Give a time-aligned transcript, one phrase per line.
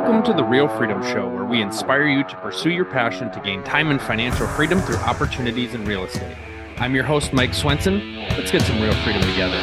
[0.00, 3.40] Welcome to the Real Freedom Show, where we inspire you to pursue your passion to
[3.40, 6.38] gain time and financial freedom through opportunities in real estate.
[6.78, 8.16] I'm your host, Mike Swenson.
[8.16, 9.58] Let's get some real freedom together.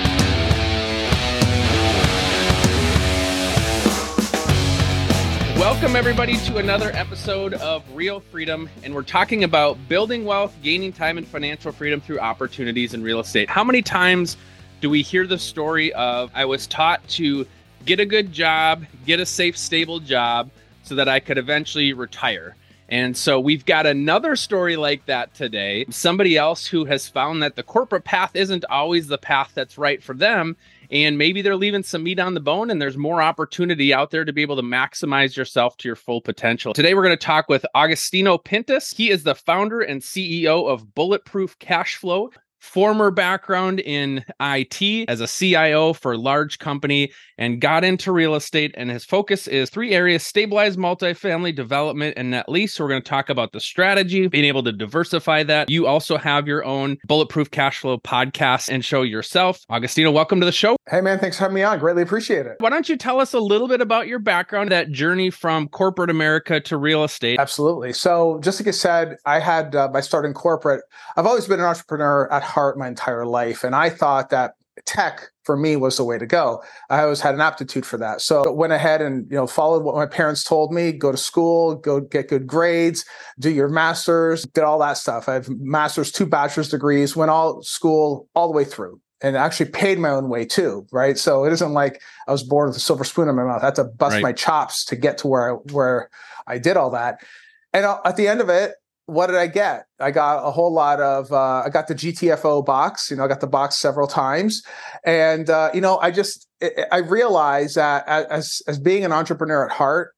[5.59, 8.69] Welcome, everybody, to another episode of Real Freedom.
[8.83, 13.19] And we're talking about building wealth, gaining time and financial freedom through opportunities in real
[13.19, 13.49] estate.
[13.49, 14.37] How many times
[14.81, 17.47] do we hear the story of I was taught to
[17.87, 20.51] get a good job, get a safe, stable job
[20.83, 22.55] so that I could eventually retire?
[22.89, 25.85] And so we've got another story like that today.
[25.89, 30.01] Somebody else who has found that the corporate path isn't always the path that's right
[30.03, 30.55] for them.
[30.89, 34.23] And maybe they're leaving some meat on the bone, and there's more opportunity out there
[34.23, 36.73] to be able to maximize yourself to your full potential.
[36.73, 38.95] Today, we're going to talk with Agostino Pintus.
[38.95, 45.21] He is the founder and CEO of Bulletproof Cash Flow former background in IT as
[45.21, 48.73] a CIO for a large company and got into real estate.
[48.77, 52.73] And his focus is three areas stabilized multifamily development and net lease.
[52.73, 55.69] So we're going to talk about the strategy, being able to diversify that.
[55.69, 59.61] You also have your own bulletproof cash flow podcast and show yourself.
[59.69, 60.75] Agostino, welcome to the show.
[60.89, 61.79] Hey, man, thanks for having me on.
[61.79, 62.55] Greatly appreciate it.
[62.59, 66.09] Why don't you tell us a little bit about your background, that journey from corporate
[66.09, 67.39] America to real estate?
[67.39, 67.93] Absolutely.
[67.93, 70.81] So, just like I said, I had uh, my start in corporate.
[71.15, 73.63] I've always been an entrepreneur at heart my entire life.
[73.63, 74.53] And I thought that
[74.85, 76.63] tech for me was the way to go.
[76.89, 78.21] I always had an aptitude for that.
[78.21, 81.17] So I went ahead and, you know, followed what my parents told me, go to
[81.17, 83.05] school, go get good grades,
[83.39, 85.27] do your masters, did all that stuff.
[85.27, 89.69] I have masters, two bachelor's degrees, went all school all the way through and actually
[89.71, 91.17] paid my own way too, right?
[91.17, 93.63] So it isn't like I was born with a silver spoon in my mouth.
[93.63, 94.23] I had to bust right.
[94.23, 96.09] my chops to get to where I, where
[96.45, 97.19] I did all that.
[97.73, 98.73] And uh, at the end of it,
[99.07, 99.85] what did I get?
[99.99, 101.31] I got a whole lot of.
[101.31, 103.09] Uh, I got the GTFO box.
[103.09, 104.61] You know, I got the box several times,
[105.05, 106.47] and uh, you know, I just
[106.91, 110.13] I realized that as as being an entrepreneur at heart,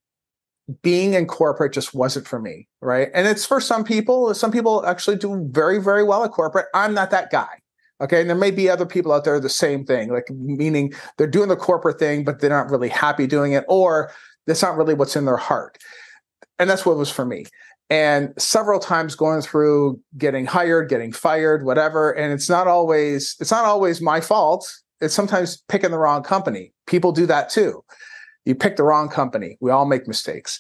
[0.82, 3.10] being in corporate just wasn't for me, right?
[3.14, 4.34] And it's for some people.
[4.34, 6.66] Some people actually do very very well at corporate.
[6.74, 7.60] I'm not that guy.
[8.02, 11.28] Okay, and there may be other people out there the same thing, like meaning they're
[11.28, 14.12] doing the corporate thing, but they're not really happy doing it, or
[14.48, 15.78] that's not really what's in their heart.
[16.58, 17.46] And that's what was for me
[17.90, 22.12] and several times going through getting hired getting fired whatever.
[22.12, 24.72] And it's not always it's not always my fault.
[25.02, 26.74] It's sometimes picking the wrong company.
[26.86, 27.84] People do that too.
[28.46, 29.58] You pick the wrong company.
[29.62, 30.60] We all make mistakes.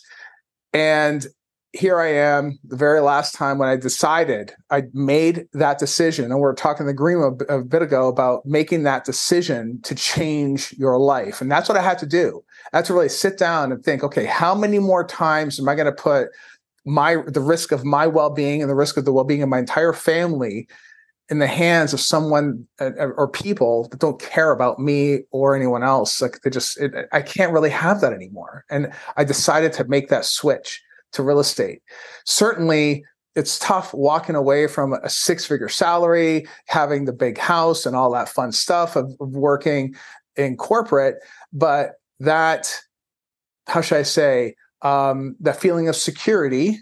[0.74, 1.26] And
[1.74, 6.40] here i am the very last time when i decided i made that decision and
[6.40, 10.74] we are talking the green a, a bit ago about making that decision to change
[10.80, 11.42] your life.
[11.42, 12.44] And that's what i had to do.
[12.74, 15.76] I had to really sit down and think okay how many more times am i
[15.76, 16.30] going to put
[16.86, 19.94] my the risk of my well-being and the risk of the well-being of my entire
[19.94, 20.68] family
[21.30, 25.56] in the hands of someone uh, uh, or people that don't care about me or
[25.56, 26.22] anyone else.
[26.22, 28.66] Like they just it, i can't really have that anymore.
[28.70, 30.82] And i decided to make that switch
[31.14, 31.82] to real estate.
[32.26, 33.04] Certainly
[33.36, 38.12] it's tough walking away from a six figure salary having the big house and all
[38.12, 39.96] that fun stuff of, of working
[40.36, 41.16] in corporate
[41.54, 42.76] but that
[43.68, 46.80] how should i say um, that feeling of security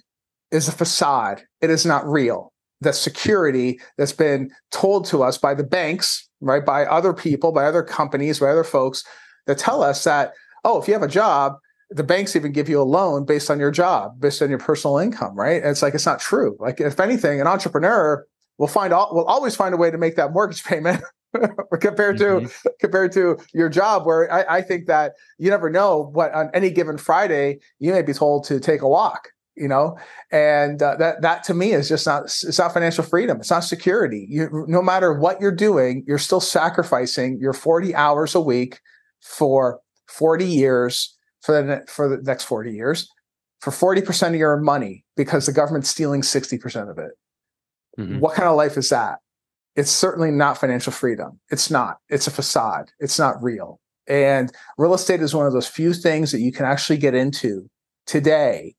[0.51, 1.43] is a facade.
[1.61, 2.53] It is not real.
[2.81, 7.65] The security that's been told to us by the banks, right, by other people, by
[7.65, 9.03] other companies, by other folks
[9.47, 11.53] that tell us that, oh, if you have a job,
[11.89, 14.97] the banks even give you a loan based on your job, based on your personal
[14.97, 15.61] income, right?
[15.61, 16.57] And it's like it's not true.
[16.59, 18.25] Like if anything, an entrepreneur
[18.57, 21.01] will find all will always find a way to make that mortgage payment
[21.81, 22.69] compared to mm-hmm.
[22.79, 26.69] compared to your job where I, I, think that you never know what on any
[26.69, 29.97] given friday you may be told to take a walk you know?
[30.31, 33.39] And uh, that that to me is just not it's not financial freedom.
[33.39, 34.27] It's not security.
[34.29, 38.79] You no matter what you're doing you're still sacrificing your 40 hours a week
[39.21, 43.09] for 40 years for the for the next 40 years
[43.59, 47.11] for 40% of your money because the government's stealing 60% of it.
[47.97, 48.19] Mm-hmm.
[48.19, 49.17] what kind of life is that
[49.77, 51.39] it's certainly not financial freedom.
[51.51, 51.99] It's not.
[52.09, 52.91] It's a facade.
[52.99, 53.79] It's not real.
[54.07, 57.69] And real estate is one of those few things that you can actually get into
[58.07, 58.75] today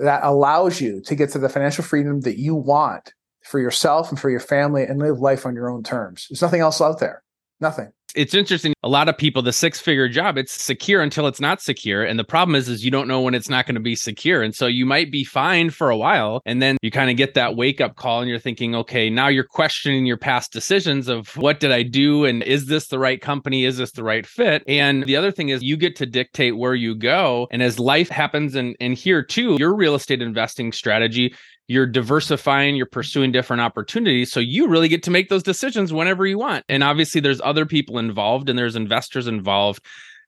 [0.00, 3.14] that allows you to get to the financial freedom that you want
[3.44, 6.26] for yourself and for your family and live life on your own terms.
[6.28, 7.22] There's nothing else out there.
[7.60, 11.40] Nothing it's interesting a lot of people the six figure job it's secure until it's
[11.40, 13.80] not secure and the problem is is you don't know when it's not going to
[13.80, 17.10] be secure and so you might be fine for a while and then you kind
[17.10, 20.52] of get that wake up call and you're thinking okay now you're questioning your past
[20.52, 23.64] decisions of what did i do and is this the right company?
[23.64, 24.62] Is this the right fit?
[24.66, 28.08] And the other thing is you get to dictate where you go and as life
[28.08, 31.34] happens and and here too your real estate investing strategy
[31.70, 34.32] you're diversifying, you're pursuing different opportunities.
[34.32, 36.64] So you really get to make those decisions whenever you want.
[36.68, 39.84] And obviously, there's other people involved and there's investors involved.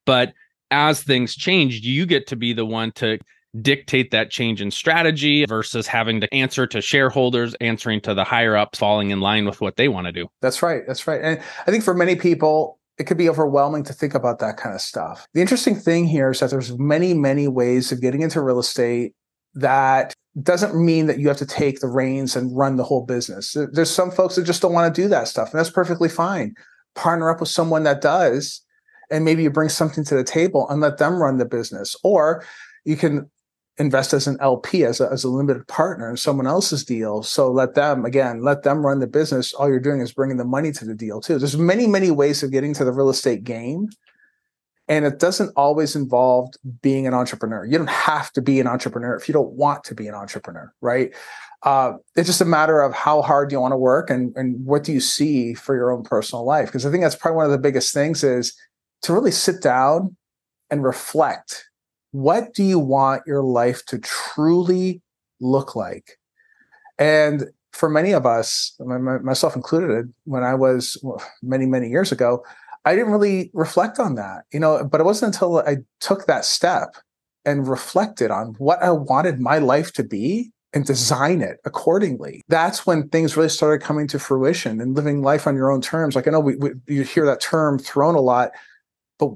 [0.07, 0.35] But
[0.71, 3.19] as things change, you get to be the one to
[3.61, 8.57] dictate that change in strategy versus having to answer to shareholders, answering to the higher
[8.57, 10.29] ups, falling in line with what they want to do.
[10.43, 10.83] That's right.
[10.87, 11.21] That's right.
[11.21, 14.77] And I think for many people, it could be overwhelming to think about that kind
[14.77, 15.27] of stuff.
[15.35, 19.15] The interesting thing here is that there's many, many ways of getting into real estate
[19.55, 23.57] that doesn't mean that you have to take the reins and run the whole business.
[23.73, 26.55] There's some folks that just don't want to do that stuff, and that's perfectly fine.
[26.95, 28.63] Partner up with someone that does,
[29.11, 31.95] and maybe you bring something to the table and let them run the business.
[32.03, 32.45] Or
[32.85, 33.31] you can
[33.79, 37.23] invest as an LP, as a, as a limited partner in someone else's deal.
[37.23, 39.55] So let them, again, let them run the business.
[39.55, 41.39] All you're doing is bringing the money to the deal too.
[41.39, 43.89] There's many, many ways of getting to the real estate game.
[44.89, 46.51] And it doesn't always involve
[46.83, 47.65] being an entrepreneur.
[47.65, 50.73] You don't have to be an entrepreneur if you don't want to be an entrepreneur,
[50.81, 51.15] right?
[51.63, 54.83] Uh, it's just a matter of how hard you want to work and, and what
[54.83, 56.67] do you see for your own personal life.
[56.67, 58.55] Because I think that's probably one of the biggest things is
[59.03, 60.17] to really sit down
[60.71, 61.69] and reflect
[62.13, 65.03] what do you want your life to truly
[65.41, 66.19] look like?
[66.99, 71.03] And for many of us, myself included, when I was
[71.43, 72.45] many, many years ago,
[72.85, 76.45] I didn't really reflect on that, you know, but it wasn't until I took that
[76.45, 76.97] step
[77.45, 82.43] and reflected on what I wanted my life to be and design it accordingly.
[82.49, 86.17] That's when things really started coming to fruition and living life on your own terms.
[86.17, 88.53] Like I know we, we you hear that term thrown a lot,
[89.19, 89.31] but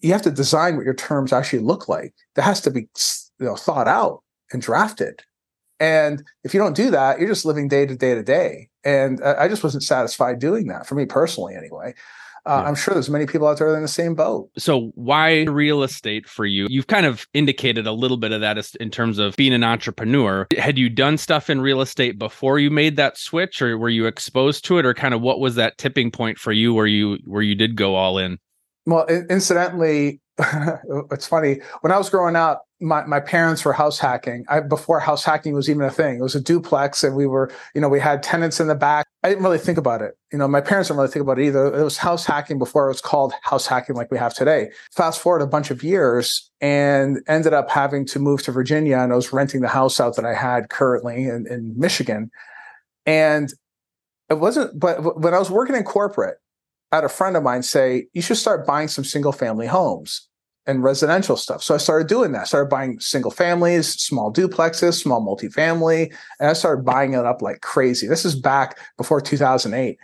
[0.00, 2.14] you have to design what your terms actually look like.
[2.34, 2.88] That has to be
[3.40, 4.22] you know thought out
[4.52, 5.22] and drafted.
[5.78, 8.68] And if you don't do that, you're just living day to day to day.
[8.84, 11.94] And I just wasn't satisfied doing that for me personally, anyway.
[12.46, 12.68] Uh, yeah.
[12.68, 14.48] I'm sure there's many people out there in the same boat.
[14.56, 16.66] So, why real estate for you?
[16.70, 20.46] You've kind of indicated a little bit of that in terms of being an entrepreneur.
[20.56, 24.06] Had you done stuff in real estate before you made that switch, or were you
[24.06, 27.18] exposed to it, or kind of what was that tipping point for you where you
[27.24, 28.38] where you did go all in?
[28.86, 31.60] Well, incidentally, it's funny.
[31.80, 34.44] When I was growing up, my, my parents were house hacking.
[34.48, 36.18] I, before house hacking was even a thing.
[36.18, 39.06] It was a duplex, and we were, you know, we had tenants in the back.
[39.22, 40.16] I didn't really think about it.
[40.30, 41.74] You know, my parents didn't really think about it either.
[41.74, 44.70] It was house hacking before it was called house hacking like we have today.
[44.92, 49.12] Fast forward a bunch of years and ended up having to move to Virginia, and
[49.12, 52.30] I was renting the house out that I had currently in, in Michigan.
[53.06, 53.52] And
[54.28, 56.38] it wasn't, but when I was working in corporate,
[56.92, 60.25] I had a friend of mine say, you should start buying some single family homes
[60.66, 61.62] and residential stuff.
[61.62, 62.42] So I started doing that.
[62.42, 67.42] I started buying single families, small duplexes, small multifamily, and I started buying it up
[67.42, 68.06] like crazy.
[68.06, 69.98] This is back before 2008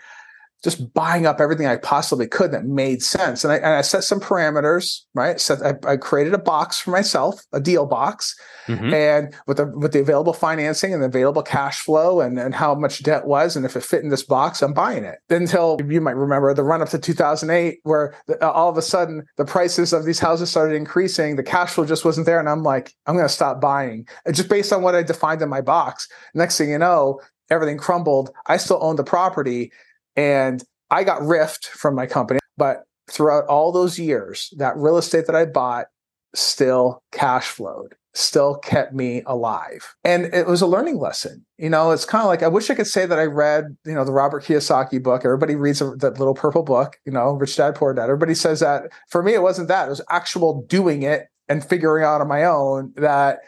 [0.63, 3.43] just buying up everything I possibly could that made sense.
[3.43, 5.41] And I, and I set some parameters, right?
[5.41, 8.95] Set, I, I, created a box for myself, a deal box, mm-hmm.
[8.95, 12.75] and with the with the available financing and the available cash flow and, and how
[12.75, 15.19] much debt was, and if it fit in this box, I'm buying it.
[15.31, 19.27] Until you might remember the run up to 2008, where the, all of a sudden
[19.37, 22.63] the prices of these houses started increasing, the cash flow just wasn't there, and I'm
[22.63, 25.61] like, I'm going to stop buying, and just based on what I defined in my
[25.61, 26.09] box.
[26.35, 27.21] Next thing you know,
[27.51, 28.31] everything crumbled.
[28.47, 29.73] I still owned the property
[30.17, 35.27] and I got riffed from my company, but throughout all those years, that real estate
[35.27, 35.87] that I bought
[36.35, 39.95] still cash flowed, still kept me alive.
[40.05, 41.45] And it was a learning lesson.
[41.59, 43.95] You know, it's kind of like I wish I could say that I read, you
[43.95, 45.25] know, the Robert Kiyosaki book.
[45.25, 48.05] Everybody reads that little purple book, you know, Rich Dad Poor Dad.
[48.05, 48.85] Everybody says that.
[49.09, 49.87] For me, it wasn't that.
[49.87, 53.41] It was actual doing it and figuring out on my own that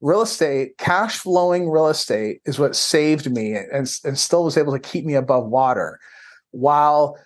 [0.00, 4.72] real estate, cash flowing real estate is what saved me and, and still was able
[4.72, 5.98] to keep me above water
[6.54, 7.18] while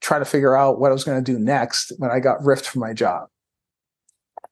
[0.00, 2.66] trying to figure out what I was going to do next when I got riffed
[2.66, 3.28] from my job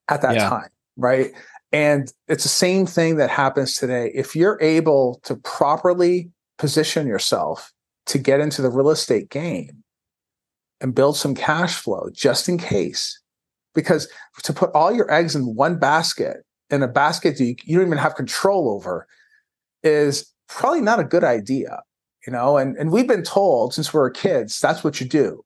[0.08, 0.48] at that yeah.
[0.48, 0.68] time.
[0.96, 1.32] Right.
[1.72, 4.10] And it's the same thing that happens today.
[4.14, 7.72] If you're able to properly position yourself
[8.06, 9.82] to get into the real estate game
[10.80, 13.20] and build some cash flow just in case,
[13.74, 14.08] because
[14.42, 16.38] to put all your eggs in one basket
[16.70, 19.06] in a basket you, you don't even have control over
[19.82, 21.82] is probably not a good idea
[22.26, 25.44] you know and, and we've been told since we were kids that's what you do.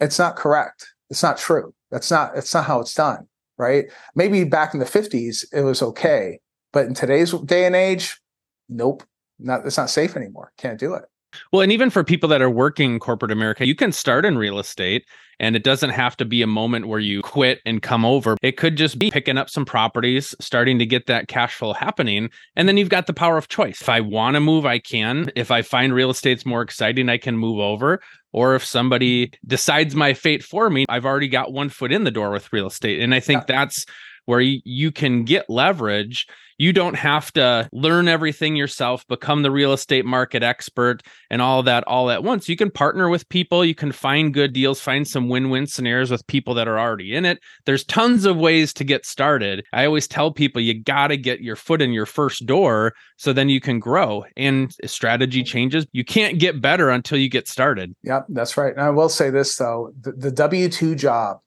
[0.00, 0.86] It's not correct.
[1.10, 1.74] It's not true.
[1.90, 3.26] That's not it's not how it's done
[3.58, 3.86] right?
[4.14, 6.40] Maybe back in the 50s it was okay
[6.72, 8.20] but in today's day and age
[8.68, 9.02] nope
[9.38, 10.52] not it's not safe anymore.
[10.56, 11.04] Can't do it
[11.52, 14.58] well, and even for people that are working corporate America, you can start in real
[14.58, 15.04] estate
[15.40, 18.36] and it doesn't have to be a moment where you quit and come over.
[18.42, 22.28] It could just be picking up some properties, starting to get that cash flow happening.
[22.56, 23.80] And then you've got the power of choice.
[23.80, 25.32] If I want to move, I can.
[25.34, 28.02] If I find real estate's more exciting, I can move over.
[28.32, 32.10] Or if somebody decides my fate for me, I've already got one foot in the
[32.10, 33.00] door with real estate.
[33.00, 33.56] And I think yeah.
[33.56, 33.86] that's
[34.26, 36.26] where you, can get leverage
[36.60, 41.62] you don't have to learn everything yourself, become the real estate market expert and all
[41.62, 42.50] that all at once.
[42.50, 46.26] You can partner with people, you can find good deals, find some win-win scenarios with
[46.26, 47.38] people that are already in it.
[47.64, 49.64] There's tons of ways to get started.
[49.72, 53.32] I always tell people you got to get your foot in your first door so
[53.32, 55.86] then you can grow and strategy changes.
[55.92, 57.96] You can't get better until you get started.
[58.02, 58.74] Yep, that's right.
[58.74, 61.40] And I will say this though, the, the W2 job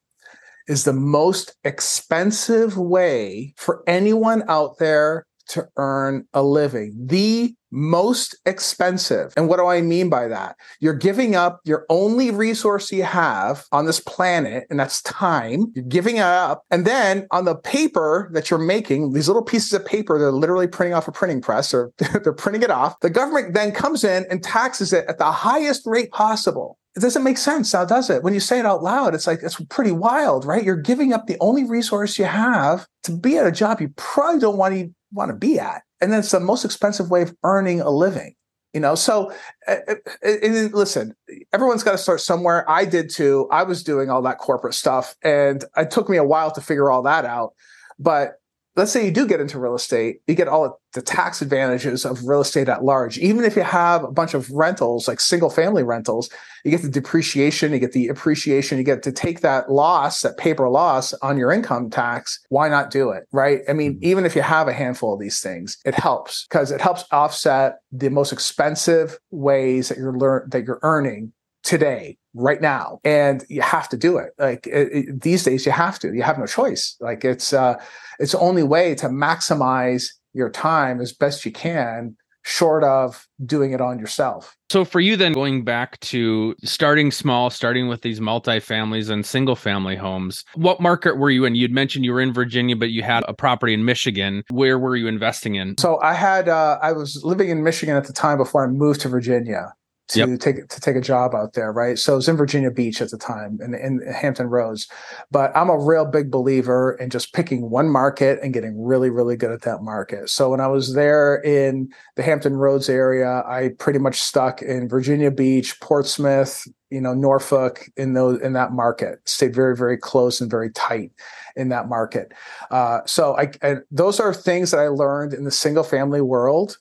[0.67, 6.93] is the most expensive way for anyone out there to earn a living.
[6.97, 9.33] The most expensive.
[9.35, 10.55] And what do I mean by that?
[10.79, 15.71] You're giving up your only resource you have on this planet, and that's time.
[15.75, 16.63] You're giving it up.
[16.69, 20.67] And then on the paper that you're making, these little pieces of paper, they're literally
[20.67, 22.99] printing off a printing press or they're printing it off.
[22.99, 27.23] The government then comes in and taxes it at the highest rate possible it doesn't
[27.23, 28.21] make sense now, does it?
[28.21, 30.63] When you say it out loud, it's like it's pretty wild, right?
[30.63, 34.39] You're giving up the only resource you have to be at a job you probably
[34.39, 37.35] don't want to want to be at, and then it's the most expensive way of
[37.43, 38.35] earning a living.
[38.73, 39.31] You know, so
[39.67, 39.75] uh,
[40.23, 41.15] listen,
[41.51, 42.69] everyone's got to start somewhere.
[42.69, 43.47] I did too.
[43.51, 46.89] I was doing all that corporate stuff, and it took me a while to figure
[46.89, 47.53] all that out.
[47.99, 48.39] But
[48.75, 52.23] let's say you do get into real estate, you get all the tax advantages of
[52.25, 53.17] real estate at large.
[53.17, 56.29] Even if you have a bunch of rentals, like single family rentals,
[56.63, 60.37] you get the depreciation, you get the appreciation, you get to take that loss, that
[60.37, 62.39] paper loss on your income tax.
[62.49, 63.27] Why not do it?
[63.31, 63.61] Right.
[63.67, 64.05] I mean, mm-hmm.
[64.05, 67.79] even if you have a handful of these things, it helps because it helps offset
[67.91, 71.31] the most expensive ways that you're learn that you're earning
[71.63, 74.31] today right now and you have to do it.
[74.37, 76.95] Like it, it, these days you have to you have no choice.
[76.99, 77.75] Like it's uh
[78.19, 82.15] it's the only way to maximize your time as best you can
[82.45, 84.57] short of doing it on yourself.
[84.69, 89.55] So for you then going back to starting small starting with these multi-families and single
[89.55, 91.55] family homes what market were you in?
[91.55, 94.43] You'd mentioned you were in virginia but you had a property in michigan.
[94.49, 95.77] Where were you investing in?
[95.77, 99.01] So i had uh, i was living in michigan at the time before i moved
[99.01, 99.73] to virginia
[100.09, 100.39] to yep.
[100.39, 101.97] take to take a job out there, right?
[101.97, 104.87] So I was in Virginia Beach at the time and in, in Hampton Roads.
[105.31, 109.37] But I'm a real big believer in just picking one market and getting really, really
[109.37, 110.29] good at that market.
[110.29, 114.89] So when I was there in the Hampton Roads area, I pretty much stuck in
[114.89, 119.19] Virginia Beach, Portsmouth, you know, Norfolk in those in that market.
[119.27, 121.11] Stayed very, very close and very tight
[121.55, 122.33] in that market.
[122.71, 126.77] Uh, so I, I those are things that I learned in the single family world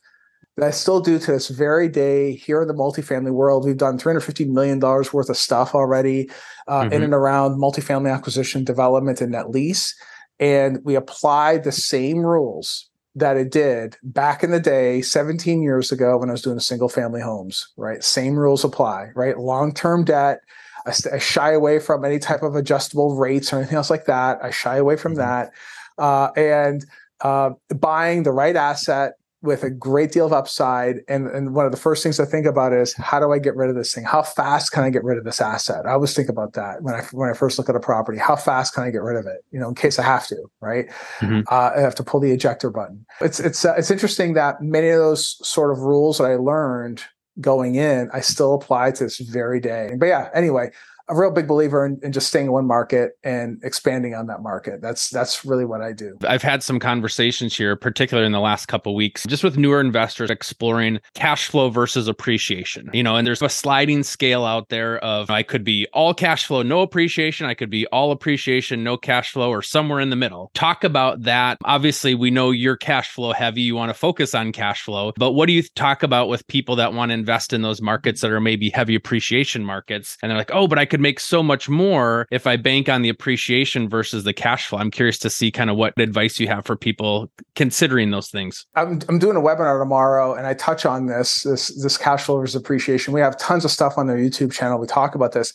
[0.56, 3.64] that I still do to this very day here in the multifamily world.
[3.64, 6.30] We've done $350 million worth of stuff already
[6.68, 6.92] uh, mm-hmm.
[6.92, 9.94] in and around multifamily acquisition, development, and net lease.
[10.38, 15.92] And we apply the same rules that it did back in the day, 17 years
[15.92, 18.02] ago when I was doing single family homes, right?
[18.02, 19.38] Same rules apply, right?
[19.38, 20.40] Long term debt.
[20.86, 24.42] I, I, shy away from any type of adjustable rates or anything else like that.
[24.42, 25.20] I shy away from mm-hmm.
[25.20, 25.52] that.
[25.98, 26.84] Uh, and
[27.20, 31.00] uh, buying the right asset with a great deal of upside.
[31.08, 33.56] And, and one of the first things I think about is how do I get
[33.56, 34.04] rid of this thing?
[34.04, 35.84] How fast can I get rid of this asset?
[35.84, 38.18] I always think about that when I when I first look at a property.
[38.18, 39.44] How fast can I get rid of it?
[39.50, 40.88] You know, in case I have to, right?
[41.18, 41.40] Mm-hmm.
[41.50, 43.04] Uh, I have to pull the ejector button.
[43.20, 47.02] It's it's uh, it's interesting that many of those sort of rules that I learned
[47.40, 49.94] going in, I still apply to this very day.
[49.98, 50.70] But yeah, anyway,
[51.12, 54.42] a real big believer in, in, just staying in one market and expanding on that
[54.42, 54.80] market.
[54.80, 56.16] That's that's really what I do.
[56.26, 60.30] I've had some conversations here, particularly in the last couple weeks, just with newer investors
[60.30, 62.90] exploring cash flow versus appreciation.
[62.92, 66.46] You know, and there's a sliding scale out there of I could be all cash
[66.46, 67.46] flow, no appreciation.
[67.46, 70.50] I could be all appreciation, no cash flow, or somewhere in the middle.
[70.54, 71.58] Talk about that.
[71.64, 73.62] Obviously, we know you're cash flow heavy.
[73.62, 76.76] You want to focus on cash flow, but what do you talk about with people
[76.76, 80.16] that want to invest in those markets that are maybe heavy appreciation markets?
[80.22, 83.02] And they're like, oh, but I could make so much more if I bank on
[83.02, 84.78] the appreciation versus the cash flow.
[84.78, 88.64] I'm curious to see kind of what advice you have for people considering those things.
[88.74, 92.38] I'm, I'm doing a webinar tomorrow and I touch on this, this, this cash flow
[92.38, 93.12] versus appreciation.
[93.12, 94.78] We have tons of stuff on their YouTube channel.
[94.78, 95.52] We talk about this.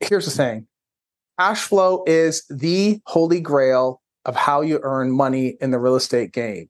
[0.00, 0.66] Here's the thing.
[1.38, 6.32] Cash flow is the holy grail of how you earn money in the real estate
[6.32, 6.68] game.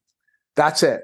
[0.56, 1.02] That's it.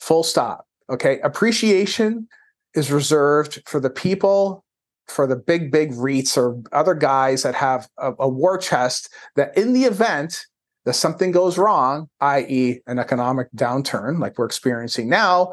[0.00, 0.66] Full stop.
[0.90, 1.20] Okay.
[1.20, 2.28] Appreciation
[2.74, 4.64] is reserved for the people
[5.12, 9.56] for the big, big REITs or other guys that have a, a war chest that
[9.56, 10.46] in the event
[10.84, 15.52] that something goes wrong, i.e., an economic downturn like we're experiencing now,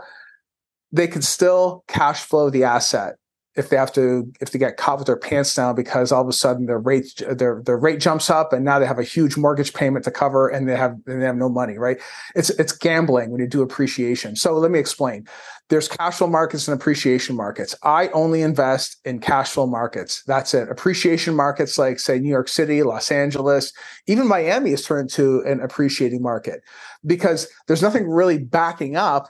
[0.92, 3.16] they can still cash flow the asset.
[3.56, 6.28] If they have to if they get caught with their pants down because all of
[6.28, 9.38] a sudden their rate their their rate jumps up and now they have a huge
[9.38, 12.00] mortgage payment to cover and they have and they have no money right?
[12.36, 14.36] It's it's gambling when you do appreciation.
[14.36, 15.28] So let me explain.
[15.70, 17.76] There's cash flow markets and appreciation markets.
[17.84, 20.24] I only invest in cash flow markets.
[20.26, 20.68] That's it.
[20.70, 23.74] Appreciation markets like say new york city los angeles
[24.08, 26.62] even miami has turned into an appreciating market
[27.06, 29.30] because there's nothing really backing up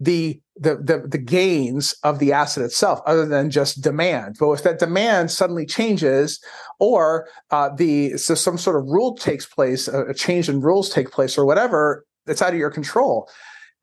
[0.00, 4.36] the, the the the gains of the asset itself, other than just demand.
[4.40, 6.40] But if that demand suddenly changes,
[6.78, 11.10] or uh, the so some sort of rule takes place, a change in rules take
[11.10, 13.28] place, or whatever, it's out of your control.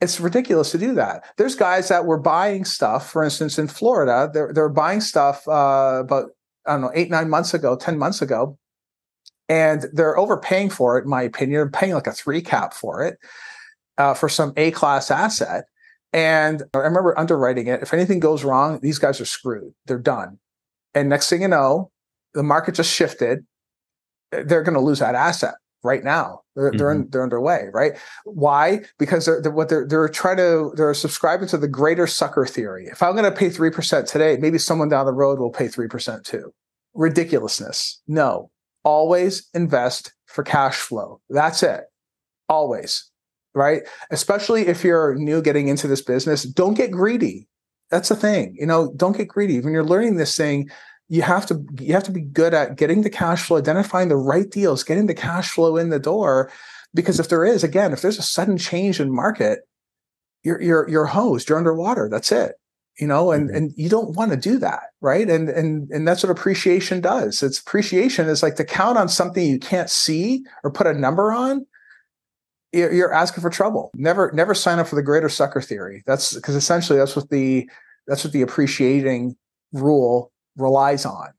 [0.01, 1.23] It's ridiculous to do that.
[1.37, 4.29] There's guys that were buying stuff, for instance, in Florida.
[4.33, 6.31] They're they're buying stuff uh, about
[6.65, 8.57] I don't know eight nine months ago, ten months ago,
[9.49, 11.03] and they're overpaying for it.
[11.03, 13.19] In my opinion, they're paying like a three cap for it
[13.99, 15.65] uh, for some A class asset
[16.13, 17.81] and I remember underwriting it.
[17.81, 19.73] If anything goes wrong, these guys are screwed.
[19.85, 20.39] They're done.
[20.93, 21.91] And next thing you know,
[22.33, 23.45] the market just shifted.
[24.31, 26.41] They're going to lose that asset right now.
[26.55, 26.77] They're mm-hmm.
[26.77, 27.93] they're, in, they're underway, right?
[28.25, 28.81] Why?
[28.97, 32.87] Because they're, they're, what they're they're trying to they're subscribing to the greater sucker theory.
[32.87, 35.67] If I'm going to pay three percent today, maybe someone down the road will pay
[35.67, 36.53] three percent too.
[36.93, 38.01] Ridiculousness.
[38.07, 38.49] No,
[38.83, 41.21] always invest for cash flow.
[41.29, 41.81] That's it.
[42.49, 43.09] Always
[43.57, 43.81] right?
[44.11, 47.47] Especially if you're new getting into this business, don't get greedy.
[47.89, 48.55] That's the thing.
[48.57, 49.59] You know, don't get greedy.
[49.59, 50.69] When you're learning this thing,
[51.09, 54.17] you have to you have to be good at getting the cash flow, identifying the
[54.17, 56.51] right deals, getting the cash flow in the door.
[56.93, 59.59] Because if there is, again, if there's a sudden change in market,
[60.43, 62.09] you're you're you're hosed, you're underwater.
[62.09, 62.55] That's it.
[62.99, 63.55] You know, and mm-hmm.
[63.55, 65.29] and you don't want to do that, right?
[65.29, 67.41] And and and that's what appreciation does.
[67.41, 71.31] It's appreciation is like to count on something you can't see or put a number
[71.31, 71.65] on
[72.73, 73.91] you're asking for trouble.
[73.95, 76.03] Never, never sign up for the greater sucker theory.
[76.05, 77.69] That's because essentially that's what the
[78.07, 79.35] that's what the appreciating
[79.73, 81.29] rule relies on.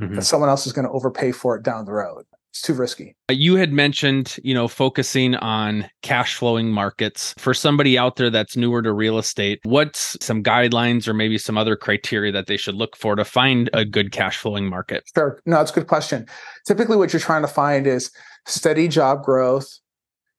[0.00, 0.16] Mm-hmm.
[0.16, 2.24] That someone else is going to overpay for it down the road.
[2.50, 3.16] It's too risky.
[3.28, 7.34] Uh, you had mentioned, you know, focusing on cash flowing markets.
[7.36, 11.58] For somebody out there that's newer to real estate, what's some guidelines or maybe some
[11.58, 15.02] other criteria that they should look for to find a good cash flowing market?
[15.16, 15.40] Sure.
[15.46, 16.26] No, it's a good question.
[16.64, 18.12] Typically, what you're trying to find is
[18.46, 19.80] steady job growth,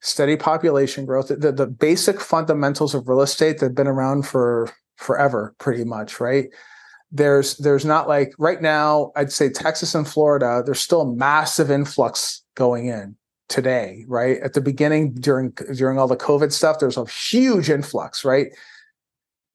[0.05, 4.69] steady population growth, the, the basic fundamentals of real estate that have been around for
[4.97, 6.47] forever, pretty much, right?
[7.11, 12.43] There's there's not like right now, I'd say Texas and Florida, there's still massive influx
[12.55, 13.15] going in
[13.49, 14.39] today, right?
[14.41, 18.47] At the beginning, during during all the COVID stuff, there's a huge influx, right?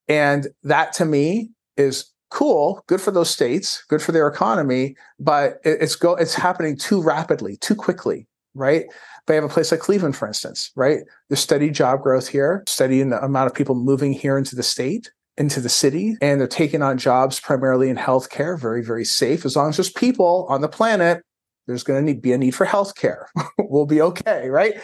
[0.08, 5.60] And that to me is cool, good for those states, good for their economy, but
[5.64, 8.86] it's go it's happening too rapidly, too quickly, right?
[9.26, 11.00] But you have a place like Cleveland, for instance, right?
[11.28, 14.62] There's steady job growth here, steady in the amount of people moving here into the
[14.62, 19.44] state, into the city, and they're taking on jobs primarily in healthcare, very, very safe.
[19.44, 21.22] As long as there's people on the planet,
[21.66, 23.26] there's going to be a need for healthcare.
[23.58, 24.74] we'll be okay, right?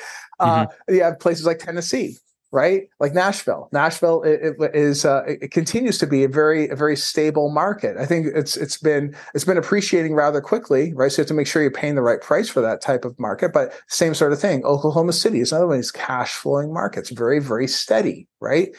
[0.40, 0.64] Mm-hmm.
[0.64, 2.16] Uh, you have places like Tennessee,
[2.52, 2.88] right?
[3.00, 3.68] Like Nashville.
[3.72, 7.96] Nashville it, it is uh, it continues to be a very a very stable market.
[7.96, 11.10] I think it's it's been it's been appreciating rather quickly, right?
[11.10, 13.18] So you have to make sure you're paying the right price for that type of
[13.18, 13.52] market.
[13.52, 14.64] But same sort of thing.
[14.64, 18.74] Oklahoma City is another one of these cash flowing markets, very very steady, right?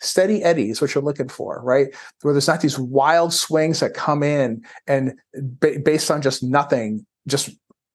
[0.00, 1.94] Steady eddies, what you're looking for, right?
[2.22, 5.14] Where there's not these wild swings that come in and
[5.60, 7.50] b- based on just nothing, just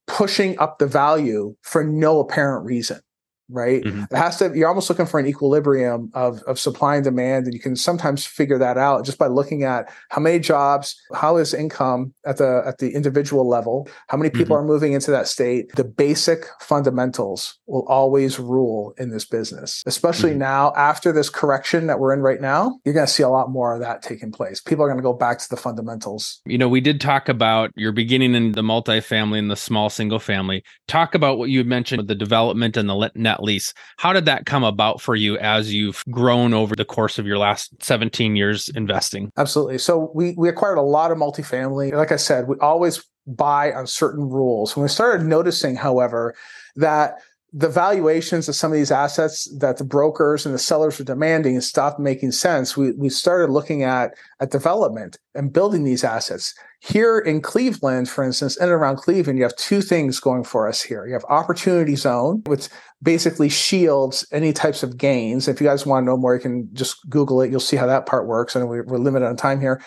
[0.06, 3.01] pushing up the value for no apparent reason
[3.49, 3.83] right?
[3.83, 4.03] Mm-hmm.
[4.12, 4.51] It has to.
[4.55, 8.25] You're almost looking for an equilibrium of of supply and demand, and you can sometimes
[8.25, 12.63] figure that out just by looking at how many jobs, how is income at the
[12.65, 14.65] at the individual level, how many people mm-hmm.
[14.65, 15.73] are moving into that state.
[15.75, 20.39] The basic fundamentals will always rule in this business, especially mm-hmm.
[20.39, 22.79] now after this correction that we're in right now.
[22.86, 24.62] You're going to see a lot more of that taking place.
[24.62, 26.41] People are going to go back to the fundamentals.
[26.45, 30.19] You know, we did talk about your beginning in the multifamily and the small single
[30.19, 30.63] family.
[30.88, 33.73] Talk about what you mentioned with the development and the net net lease.
[33.97, 37.38] How did that come about for you as you've grown over the course of your
[37.38, 39.32] last 17 years investing?
[39.38, 39.78] Absolutely.
[39.78, 41.93] So we we acquired a lot of multifamily.
[41.93, 44.76] Like I said, we always buy on certain rules.
[44.76, 46.36] When we started noticing, however,
[46.76, 47.15] that
[47.53, 51.60] the valuations of some of these assets that the brokers and the sellers were demanding
[51.62, 52.75] stopped making sense.
[52.75, 56.53] We we started looking at at development and building these assets.
[56.79, 60.67] Here in Cleveland, for instance, in and around Cleveland, you have two things going for
[60.67, 61.07] us here.
[61.07, 62.69] You have Opportunity Zone, which
[63.01, 65.47] basically shields any types of gains.
[65.47, 67.49] If you guys want to know more, you can just Google it.
[67.49, 68.55] You'll see how that part works.
[68.55, 69.81] And we're limited on time here.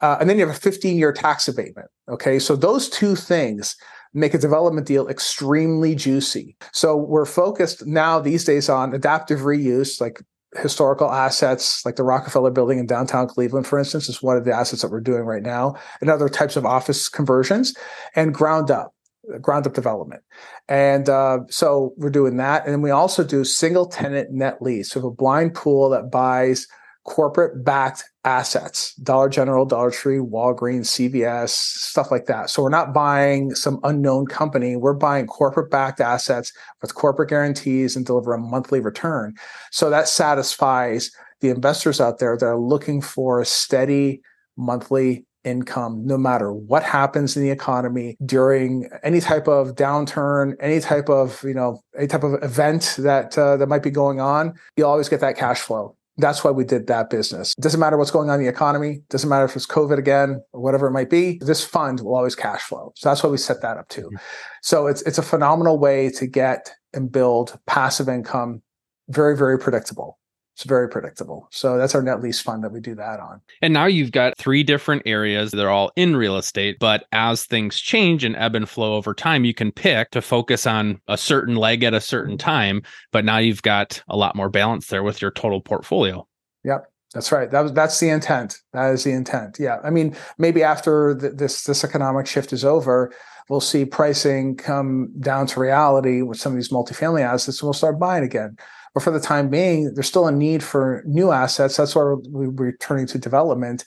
[0.00, 1.88] Uh, and then you have a 15 year tax abatement.
[2.08, 2.38] Okay.
[2.38, 3.76] So those two things
[4.12, 6.56] make a development deal extremely juicy.
[6.72, 10.20] So we're focused now these days on adaptive reuse, like
[10.56, 14.52] historical assets like the Rockefeller building in downtown Cleveland, for instance, is one of the
[14.52, 17.72] assets that we're doing right now, and other types of office conversions
[18.16, 18.92] and ground up,
[19.40, 20.22] ground up development.
[20.68, 22.66] And uh, so we're doing that.
[22.66, 24.90] And we also do single tenant net lease.
[24.90, 26.66] So we have a blind pool that buys
[27.04, 32.50] corporate backed assets dollar general dollar tree walgreens cvs stuff like that.
[32.50, 34.76] So we're not buying some unknown company.
[34.76, 39.34] We're buying corporate backed assets with corporate guarantees and deliver a monthly return.
[39.70, 41.10] So that satisfies
[41.40, 44.20] the investors out there that are looking for a steady
[44.56, 50.80] monthly income no matter what happens in the economy during any type of downturn any
[50.80, 54.52] type of you know any type of event that uh, that might be going on.
[54.76, 57.54] You always get that cash flow that's why we did that business.
[57.56, 59.02] It doesn't matter what's going on in the economy.
[59.10, 61.38] Doesn't matter if it's COVID again or whatever it might be.
[61.40, 62.92] This fund will always cash flow.
[62.96, 64.02] So that's why we set that up too.
[64.02, 64.16] Mm-hmm.
[64.62, 68.62] So it's it's a phenomenal way to get and build passive income,
[69.08, 70.19] very very predictable.
[70.60, 71.48] It's very predictable.
[71.50, 73.40] So that's our net lease fund that we do that on.
[73.62, 75.52] And now you've got three different areas.
[75.52, 79.46] They're all in real estate, but as things change and ebb and flow over time,
[79.46, 82.82] you can pick to focus on a certain leg at a certain time.
[83.10, 86.28] But now you've got a lot more balance there with your total portfolio.
[86.64, 86.92] Yep.
[87.14, 87.50] That's right.
[87.50, 88.58] That was that's the intent.
[88.74, 89.56] That is the intent.
[89.58, 89.78] Yeah.
[89.82, 93.14] I mean, maybe after th- this this economic shift is over,
[93.48, 97.72] we'll see pricing come down to reality with some of these multifamily assets, and we'll
[97.72, 98.58] start buying again.
[98.94, 101.76] But for the time being, there's still a need for new assets.
[101.76, 103.84] That's why we're returning to development.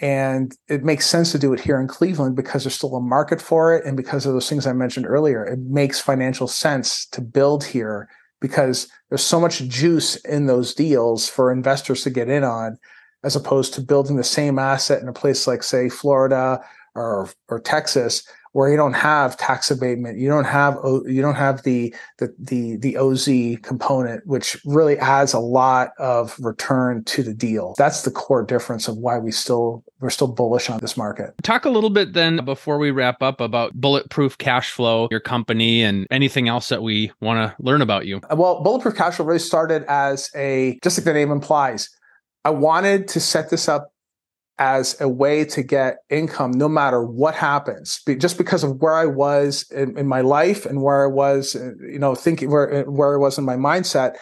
[0.00, 3.42] And it makes sense to do it here in Cleveland because there's still a market
[3.42, 3.84] for it.
[3.84, 8.08] And because of those things I mentioned earlier, it makes financial sense to build here
[8.40, 12.78] because there's so much juice in those deals for investors to get in on,
[13.24, 16.60] as opposed to building the same asset in a place like, say, Florida
[16.94, 18.22] or, or Texas,
[18.58, 22.76] where you don't have tax abatement, you don't have you don't have the the the
[22.78, 23.28] the OZ
[23.62, 27.76] component, which really adds a lot of return to the deal.
[27.78, 31.34] That's the core difference of why we still we're still bullish on this market.
[31.44, 35.84] Talk a little bit then before we wrap up about bulletproof cash flow, your company,
[35.84, 38.20] and anything else that we want to learn about you.
[38.28, 41.90] Well, bulletproof cash flow really started as a just like the name implies.
[42.44, 43.92] I wanted to set this up
[44.58, 49.06] as a way to get income no matter what happens just because of where i
[49.06, 52.90] was in, in, my life and where i was uh, you know thinking where, uh,
[52.90, 54.16] where i was in my mindset.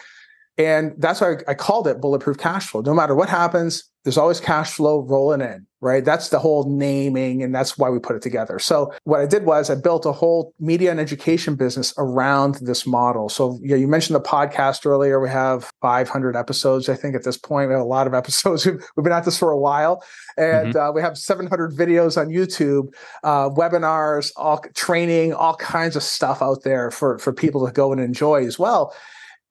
[0.59, 2.81] And that's why I called it bulletproof cash flow.
[2.81, 6.03] No matter what happens there's always cash flow rolling in right?
[6.03, 8.57] That's the whole naming, and that's why we put it together.
[8.57, 12.87] So what I did was I built a whole media and education business around this
[12.87, 13.29] model.
[13.29, 15.19] So yeah, you mentioned the podcast earlier.
[15.19, 17.69] We have 500 episodes, I think, at this point.
[17.69, 18.65] We have a lot of episodes.
[18.65, 20.03] We've, we've been at this for a while,
[20.35, 20.77] and mm-hmm.
[20.77, 22.93] uh, we have 700 videos on YouTube,
[23.23, 27.91] uh, webinars, all training, all kinds of stuff out there for for people to go
[27.91, 28.95] and enjoy as well.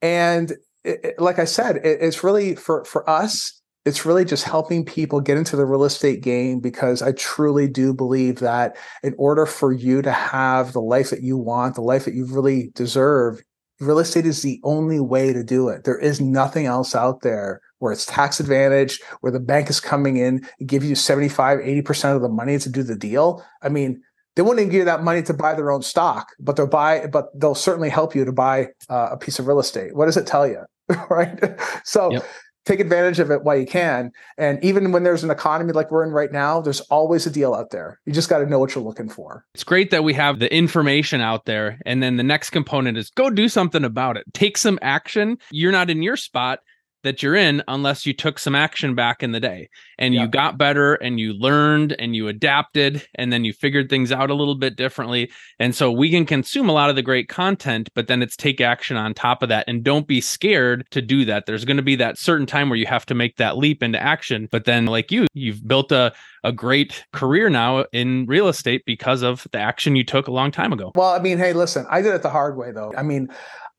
[0.03, 0.51] And
[0.83, 4.85] it, it, like I said, it, it's really for for us it's really just helping
[4.85, 9.46] people get into the real estate game because I truly do believe that in order
[9.46, 13.40] for you to have the life that you want, the life that you really deserve,
[13.79, 15.85] real estate is the only way to do it.
[15.85, 20.16] There is nothing else out there where it's tax advantage, where the bank is coming
[20.16, 23.44] in and give you 75, 80% of the money to do the deal.
[23.62, 24.03] I mean,
[24.35, 27.27] they wouldn't give you that money to buy their own stock, but they'll buy, but
[27.38, 29.94] they'll certainly help you to buy uh, a piece of real estate.
[29.94, 30.64] What does it tell you?
[31.09, 31.38] right.
[31.85, 32.27] So yep
[32.66, 34.12] take advantage of it while you can.
[34.37, 37.55] And even when there's an economy like we're in right now, there's always a deal
[37.55, 38.00] out there.
[38.05, 39.44] You just got to know what you're looking for.
[39.55, 41.81] It's great that we have the information out there.
[41.87, 44.24] And then the next component is go do something about it.
[44.35, 45.38] Take some action.
[45.50, 46.59] You're not in your spot
[47.02, 50.59] that you're in unless you took some action back in the day and you got
[50.59, 54.54] better and you learned and you adapted and then you figured things out a little
[54.54, 55.30] bit differently.
[55.59, 58.61] And so we can consume a lot of the great content, but then it's take
[58.61, 61.46] action on top of that and don't be scared to do that.
[61.46, 64.02] There's going to be that certain time where you have to make that leap into
[64.02, 64.48] action.
[64.50, 66.12] But then, like you, you've built a,
[66.44, 70.50] a great career now in real estate because of the action you took a long
[70.50, 70.92] time ago.
[70.94, 72.92] Well, I mean, hey, listen, I did it the hard way though.
[72.96, 73.28] I mean,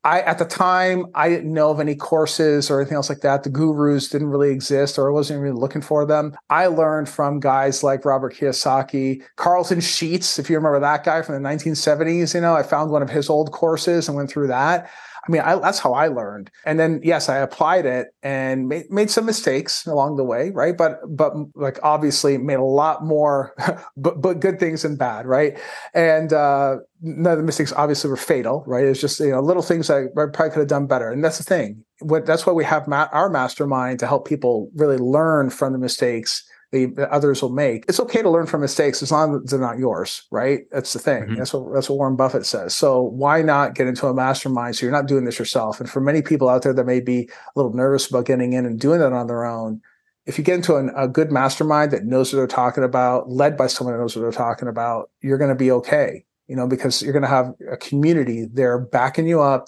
[0.08, 3.44] I at the time I didn't know of any courses or anything else like that.
[3.44, 6.34] The gurus didn't really exist, or I wasn't really looking for them.
[6.50, 11.36] I learned from guys like Robert Kiyosaki, Carleton Sheets, if you remember that guy from
[11.36, 12.34] the 1970s.
[12.34, 14.90] You know, I found one of his old courses and went through that.
[15.28, 16.50] I mean, I, that's how I learned.
[16.66, 20.76] And then, yes, I applied it and made, made some mistakes along the way, right?
[20.78, 23.54] But, but like obviously made a lot more,
[23.98, 25.60] but, but good things and bad, right?
[25.94, 28.86] And uh, none of the mistakes obviously were fatal, right?
[28.86, 31.12] It's just, you know, little things I, probably could have done better.
[31.12, 31.84] And that's the thing.
[32.00, 35.80] What, that's why we have ma- our mastermind to help people really learn from the
[35.80, 37.86] mistakes that others will make.
[37.88, 40.62] It's okay to learn from mistakes as long as they're not yours, right?
[40.72, 41.24] That's the thing.
[41.24, 41.36] Mm-hmm.
[41.36, 42.76] That's what that's what Warren Buffett says.
[42.76, 45.80] So why not get into a mastermind so you're not doing this yourself?
[45.80, 48.66] And for many people out there that may be a little nervous about getting in
[48.66, 49.82] and doing that on their own,
[50.26, 53.56] if you get into an, a good mastermind that knows what they're talking about, led
[53.56, 56.26] by someone that knows what they're talking about, you're going to be okay.
[56.48, 59.68] You know, because you're going to have a community there backing you up,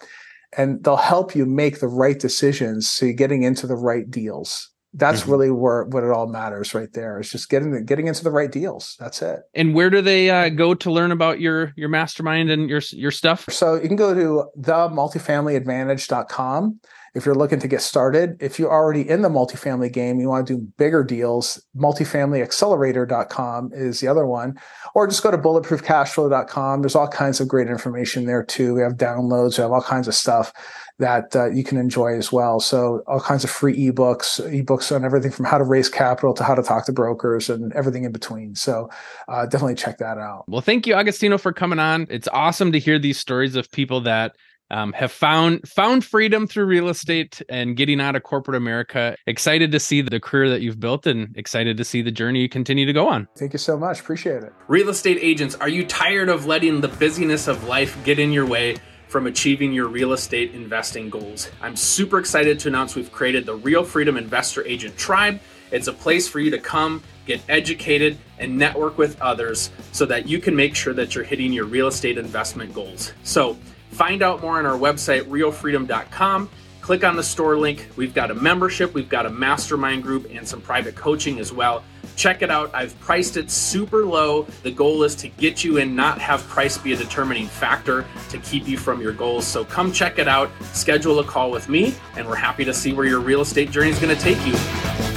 [0.58, 4.69] and they'll help you make the right decisions so you're getting into the right deals
[4.94, 5.32] that's mm-hmm.
[5.32, 8.52] really where what it all matters right there is just getting getting into the right
[8.52, 8.96] deals.
[9.00, 9.42] That's it.
[9.54, 13.12] And where do they uh, go to learn about your your mastermind and your your
[13.12, 13.46] stuff?
[13.50, 16.80] So you can go to themultifamilyadvantage.com
[17.16, 18.38] if you're looking to get started.
[18.40, 24.00] If you're already in the multifamily game you want to do bigger deals multifamilyaccelerator.com is
[24.00, 24.60] the other one.
[24.96, 28.74] Or just go to bulletproofcashflow.com there's all kinds of great information there too.
[28.74, 30.52] We have downloads we have all kinds of stuff
[31.00, 32.60] that uh, you can enjoy as well.
[32.60, 36.44] So all kinds of free ebooks, ebooks on everything from how to raise capital to
[36.44, 38.56] how to talk to brokers and everything in between.
[38.56, 38.90] So
[39.28, 40.44] uh, definitely check that out.
[40.48, 42.06] Well, thank you, Agostino, for coming on.
[42.10, 44.36] It's awesome to hear these stories of people that
[44.72, 49.16] um, have found found freedom through real estate and getting out of corporate America.
[49.26, 52.50] Excited to see the career that you've built and excited to see the journey you
[52.50, 53.28] continue to go on.
[53.38, 54.00] Thank you so much.
[54.00, 54.54] Appreciate it.
[54.68, 58.46] Real estate agents, are you tired of letting the busyness of life get in your
[58.46, 58.76] way?
[59.10, 61.50] From achieving your real estate investing goals.
[61.62, 65.42] I'm super excited to announce we've created the Real Freedom Investor Agent Tribe.
[65.72, 70.30] It's a place for you to come, get educated, and network with others so that
[70.30, 73.14] you can make sure that you're hitting your real estate investment goals.
[73.24, 73.58] So,
[73.90, 76.50] find out more on our website, realfreedom.com.
[76.82, 77.88] Click on the store link.
[77.96, 81.84] We've got a membership, we've got a mastermind group, and some private coaching as well.
[82.16, 82.72] Check it out.
[82.74, 84.44] I've priced it super low.
[84.64, 88.38] The goal is to get you in, not have price be a determining factor to
[88.40, 89.46] keep you from your goals.
[89.46, 92.94] So come check it out, schedule a call with me, and we're happy to see
[92.94, 95.09] where your real estate journey is going to take you.